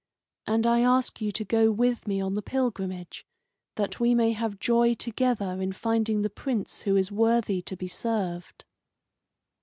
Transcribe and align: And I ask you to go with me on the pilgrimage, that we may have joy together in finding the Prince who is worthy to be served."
And 0.47 0.65
I 0.65 0.79
ask 0.79 1.21
you 1.21 1.31
to 1.33 1.45
go 1.45 1.69
with 1.69 2.07
me 2.07 2.19
on 2.21 2.33
the 2.33 2.41
pilgrimage, 2.41 3.23
that 3.75 3.99
we 3.99 4.15
may 4.15 4.31
have 4.31 4.59
joy 4.59 4.95
together 4.95 5.61
in 5.61 5.73
finding 5.73 6.23
the 6.23 6.29
Prince 6.31 6.81
who 6.81 6.95
is 6.95 7.11
worthy 7.11 7.61
to 7.61 7.77
be 7.77 7.87
served." 7.87 8.65